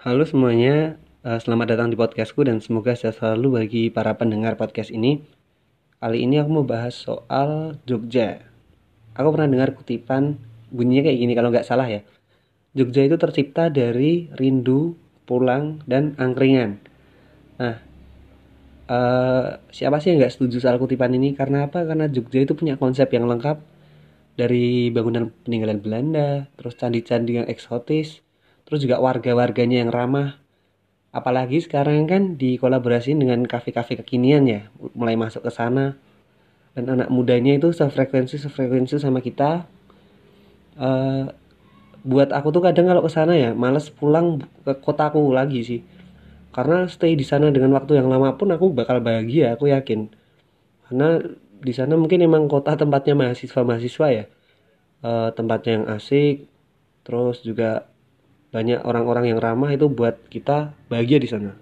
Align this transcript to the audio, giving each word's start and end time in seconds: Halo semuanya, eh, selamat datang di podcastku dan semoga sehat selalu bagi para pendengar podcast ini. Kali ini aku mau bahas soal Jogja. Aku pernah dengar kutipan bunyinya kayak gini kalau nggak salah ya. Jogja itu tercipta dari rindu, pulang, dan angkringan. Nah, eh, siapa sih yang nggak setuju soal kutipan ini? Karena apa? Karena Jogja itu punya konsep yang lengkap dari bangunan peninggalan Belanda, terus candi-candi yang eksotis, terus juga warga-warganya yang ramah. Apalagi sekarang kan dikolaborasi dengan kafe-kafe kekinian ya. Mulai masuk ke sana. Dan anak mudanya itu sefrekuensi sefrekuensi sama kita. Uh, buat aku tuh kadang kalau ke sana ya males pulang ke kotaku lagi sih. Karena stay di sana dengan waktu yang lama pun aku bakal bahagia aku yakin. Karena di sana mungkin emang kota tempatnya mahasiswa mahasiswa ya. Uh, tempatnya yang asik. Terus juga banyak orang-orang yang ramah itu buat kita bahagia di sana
Halo 0.00 0.24
semuanya, 0.24 0.96
eh, 1.28 1.36
selamat 1.44 1.76
datang 1.76 1.92
di 1.92 1.96
podcastku 2.00 2.40
dan 2.48 2.64
semoga 2.64 2.96
sehat 2.96 3.20
selalu 3.20 3.60
bagi 3.60 3.82
para 3.92 4.16
pendengar 4.16 4.56
podcast 4.56 4.88
ini. 4.88 5.20
Kali 6.00 6.24
ini 6.24 6.40
aku 6.40 6.48
mau 6.48 6.64
bahas 6.64 6.96
soal 6.96 7.76
Jogja. 7.84 8.40
Aku 9.12 9.28
pernah 9.28 9.52
dengar 9.52 9.76
kutipan 9.76 10.40
bunyinya 10.72 11.04
kayak 11.04 11.20
gini 11.20 11.32
kalau 11.36 11.52
nggak 11.52 11.68
salah 11.68 11.84
ya. 11.84 12.00
Jogja 12.72 13.04
itu 13.04 13.20
tercipta 13.20 13.68
dari 13.68 14.32
rindu, 14.40 14.96
pulang, 15.28 15.84
dan 15.84 16.16
angkringan. 16.16 16.80
Nah, 17.60 17.76
eh, 18.88 19.48
siapa 19.68 20.00
sih 20.00 20.16
yang 20.16 20.24
nggak 20.24 20.32
setuju 20.32 20.64
soal 20.64 20.80
kutipan 20.80 21.12
ini? 21.12 21.36
Karena 21.36 21.68
apa? 21.68 21.84
Karena 21.84 22.08
Jogja 22.08 22.40
itu 22.40 22.56
punya 22.56 22.80
konsep 22.80 23.12
yang 23.12 23.28
lengkap 23.28 23.60
dari 24.40 24.88
bangunan 24.88 25.28
peninggalan 25.44 25.84
Belanda, 25.84 26.48
terus 26.56 26.72
candi-candi 26.80 27.44
yang 27.44 27.46
eksotis, 27.52 28.24
terus 28.70 28.86
juga 28.86 29.02
warga-warganya 29.02 29.82
yang 29.82 29.90
ramah. 29.90 30.38
Apalagi 31.10 31.58
sekarang 31.58 32.06
kan 32.06 32.38
dikolaborasi 32.38 33.18
dengan 33.18 33.42
kafe-kafe 33.42 33.98
kekinian 33.98 34.46
ya. 34.46 34.70
Mulai 34.94 35.18
masuk 35.18 35.42
ke 35.42 35.50
sana. 35.50 35.98
Dan 36.78 36.86
anak 36.86 37.10
mudanya 37.10 37.58
itu 37.58 37.74
sefrekuensi 37.74 38.38
sefrekuensi 38.38 38.94
sama 39.02 39.18
kita. 39.18 39.66
Uh, 40.78 41.34
buat 42.06 42.30
aku 42.30 42.54
tuh 42.54 42.62
kadang 42.62 42.86
kalau 42.86 43.02
ke 43.02 43.10
sana 43.10 43.34
ya 43.34 43.50
males 43.52 43.90
pulang 43.90 44.46
ke 44.62 44.72
kotaku 44.78 45.34
lagi 45.34 45.66
sih. 45.66 45.80
Karena 46.54 46.86
stay 46.86 47.18
di 47.18 47.26
sana 47.26 47.50
dengan 47.50 47.74
waktu 47.74 47.98
yang 47.98 48.06
lama 48.06 48.38
pun 48.38 48.54
aku 48.54 48.70
bakal 48.70 49.02
bahagia 49.02 49.58
aku 49.58 49.66
yakin. 49.66 50.14
Karena 50.86 51.18
di 51.58 51.74
sana 51.74 51.98
mungkin 51.98 52.22
emang 52.22 52.46
kota 52.46 52.78
tempatnya 52.78 53.18
mahasiswa 53.18 53.66
mahasiswa 53.66 54.06
ya. 54.14 54.24
Uh, 55.02 55.34
tempatnya 55.34 55.82
yang 55.82 55.86
asik. 55.90 56.46
Terus 57.02 57.42
juga 57.42 57.90
banyak 58.50 58.82
orang-orang 58.82 59.30
yang 59.30 59.38
ramah 59.38 59.70
itu 59.70 59.86
buat 59.86 60.18
kita 60.26 60.74
bahagia 60.90 61.22
di 61.22 61.28
sana 61.30 61.54